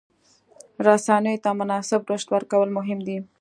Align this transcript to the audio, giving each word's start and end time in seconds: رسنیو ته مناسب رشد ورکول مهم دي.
رسنیو 0.87 1.41
ته 1.43 1.49
مناسب 1.59 2.01
رشد 2.09 2.27
ورکول 2.31 2.69
مهم 2.77 2.99
دي. 3.07 3.17